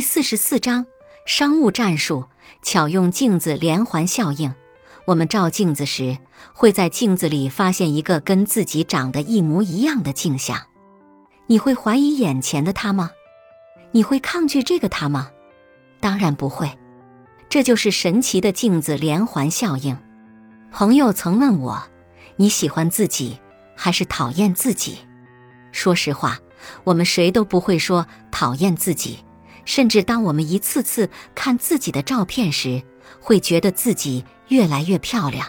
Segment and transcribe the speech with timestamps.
[0.00, 0.86] 第四十四章
[1.26, 2.24] 商务战术，
[2.62, 4.54] 巧用镜子连环效应。
[5.04, 6.16] 我们照镜子时，
[6.54, 10.58] 会在镜子里发现一个跟自己长得一模一样的镜像。
[11.48, 13.10] 你会怀疑眼前的他吗？
[13.92, 15.30] 你会抗拒这个他吗？
[16.00, 16.78] 当然不会。
[17.50, 19.98] 这就是神奇的镜子连环效应。
[20.72, 21.82] 朋友曾问我
[22.36, 23.38] ：“你喜欢自己
[23.76, 25.00] 还是讨厌自己？”
[25.72, 26.38] 说实话，
[26.84, 29.18] 我们谁都不会说讨厌自己。
[29.70, 32.82] 甚至当我们一次次看自己的照片时，
[33.20, 35.46] 会觉得自己越来越漂亮。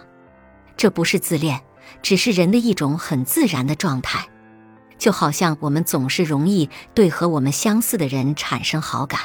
[0.77, 1.59] 这不是自恋，
[2.03, 4.23] 只是人的一种很自然的状态。
[4.99, 9.21] 就好像我们总是容易对和我们相似的人产生好感。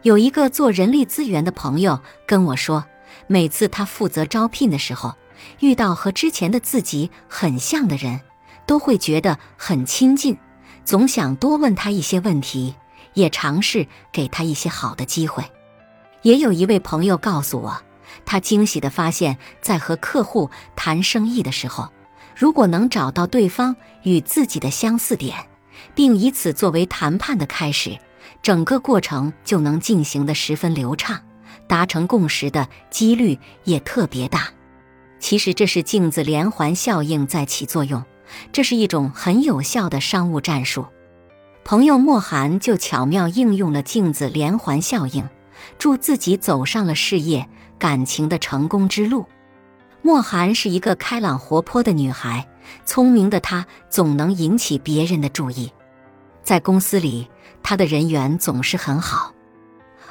[0.00, 2.82] 有一个做人力资源的朋友跟我说，
[3.26, 5.12] 每次他负责招聘的时候，
[5.60, 8.22] 遇到和之前的自己很像的人，
[8.64, 10.38] 都会觉得很亲近，
[10.82, 12.74] 总想多问他一些问题，
[13.14, 15.42] 也尝试给他一些好的机会。
[16.22, 17.82] 也有一位朋友告诉我，
[18.24, 21.90] 他惊喜地发现，在和客户谈生意的时候。
[22.36, 25.46] 如果能找到对方与自己的相似点，
[25.94, 27.96] 并以此作为谈判的开始，
[28.42, 31.20] 整个过程就能进行的十分流畅，
[31.68, 34.48] 达成共识的几率也特别大。
[35.20, 38.04] 其实这是镜子连环效应在起作用，
[38.50, 40.86] 这是一种很有效的商务战术。
[41.64, 45.26] 朋友莫寒就巧妙应用了镜子连环效应，
[45.78, 47.48] 助自己走上了事业、
[47.78, 49.24] 感情的成功之路。
[50.02, 52.46] 莫寒是一个开朗活泼的女孩，
[52.84, 55.72] 聪明的她总能引起别人的注意。
[56.42, 57.26] 在公司里，
[57.62, 59.32] 她的人缘总是很好。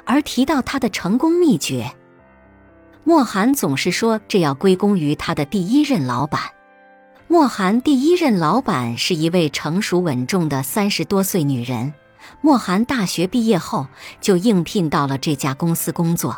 [0.05, 1.93] 而提到她的成功秘诀，
[3.03, 6.41] 莫寒总是说这要归功于她的第一任老板。
[7.33, 11.95] 莫寒第一任老板是一位成熟稳重的三十多岁女人。
[12.41, 13.87] 莫寒大学毕业后
[14.21, 16.37] 就应聘到了这家公司工作。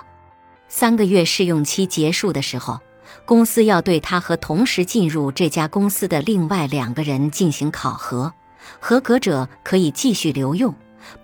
[0.70, 2.80] 三个月试用期结束的时候。
[3.26, 8.32] 公司要对他和同时进入这家公司的另外两个人进行考核，
[8.80, 10.74] 合格者可以继续留用，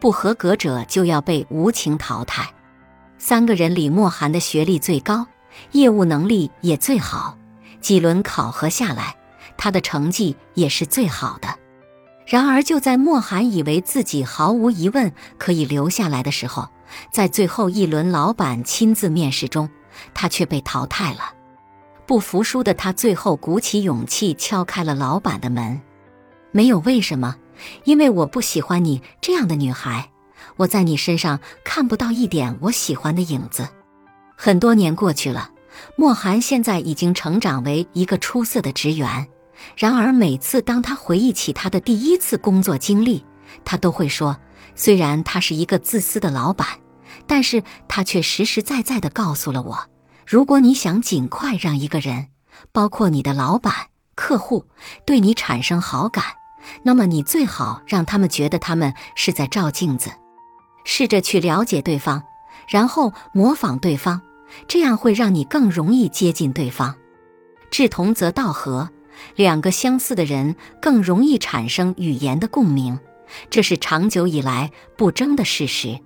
[0.01, 2.53] 不合格者就要被无情淘汰。
[3.17, 5.27] 三个人里，莫寒的学历最高，
[5.71, 7.37] 业务能力也最好。
[7.79, 9.15] 几轮考核下来，
[9.57, 11.47] 他的成绩也是最好的。
[12.25, 16.69] 然而，就在莫寒以为自己毫无疑问可以留下来的时候，
[17.11, 19.69] 在最后一轮老板亲自面试中，
[20.13, 21.33] 他却被淘汰了。
[22.05, 25.81] 不服输的他最后鼓起勇气敲开了老板的门，
[26.51, 27.35] 没有为什么，
[27.83, 30.09] 因为我不喜欢你这样的女孩，
[30.57, 33.67] 我在你身上看不到一点我喜欢的影子。
[34.37, 35.51] 很多年过去了，
[35.95, 39.27] 莫寒现在已经成长为一个出色的职员。
[39.75, 43.25] 然而每次当他回忆起他的第一次工作经历，
[43.63, 44.37] 他都会说，
[44.75, 46.67] 虽然他是一个自私的老板，
[47.27, 49.89] 但是他却实实在在地告诉了我。
[50.25, 52.27] 如果你想尽快让一个人，
[52.71, 53.73] 包括你的老板、
[54.15, 54.65] 客户，
[55.05, 56.23] 对你产生好感，
[56.83, 60.11] 那么你最好让他们觉得他们是在照镜子，
[60.85, 62.23] 试着去了解对方，
[62.67, 64.21] 然后模仿对方，
[64.67, 66.95] 这样会让你更容易接近对方。
[67.69, 68.89] 志同则道合，
[69.35, 72.99] 两个相似的人更容易产生语言的共鸣，
[73.49, 75.99] 这是长久以来不争的事实。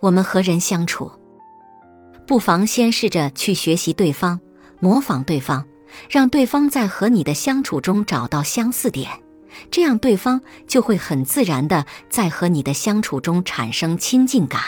[0.00, 1.10] 我们和人相处。
[2.26, 4.38] 不妨先试着去学习对方，
[4.80, 5.64] 模仿对方，
[6.10, 9.08] 让对方在和你的相处中找到相似点，
[9.70, 14.60] 这样对方就会很自然的在和你的相处中产生亲近感，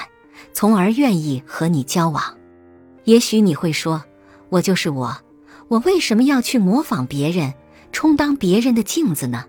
[0.55, 2.23] 从而愿意和你交往。
[3.05, 4.03] 也许你会说
[4.49, 5.19] ：“我就是我，
[5.69, 7.53] 我为什么要去模仿别人，
[7.93, 9.45] 充当别人的镜子呢？”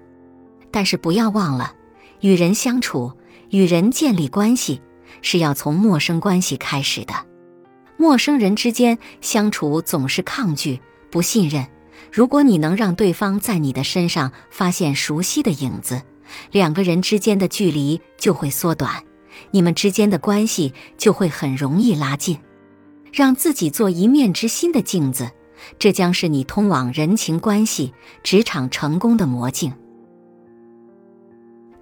[0.72, 1.76] 但是不要忘了，
[2.22, 3.12] 与人相处，
[3.50, 4.82] 与人建立关系，
[5.22, 7.14] 是要从陌生关系开始的。
[7.98, 10.80] 陌生人之间相处总是抗拒、
[11.12, 11.68] 不信任。
[12.12, 16.02] 如果你能让对方在你的身上发现熟悉的影子，
[16.52, 19.04] 两个人之间的距离就会缩短，
[19.52, 22.40] 你们之间的关系就会很容易拉近。
[23.14, 25.30] 让自己做一面之心的镜子，
[25.80, 27.94] 这将是你通往人情关系、
[28.24, 29.74] 职场成功的魔镜。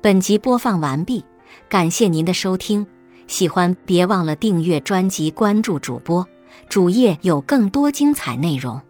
[0.02, 1.24] 本集播放完毕，
[1.68, 2.86] 感谢您的收听。
[3.28, 6.28] 喜欢别忘了订阅专辑，关注主播，
[6.68, 8.82] 主页有更多精彩内容。